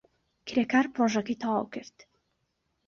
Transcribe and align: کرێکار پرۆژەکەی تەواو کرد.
کرێکار 0.47 0.85
پرۆژەکەی 0.93 1.39
تەواو 1.41 1.71
کرد. 1.73 1.97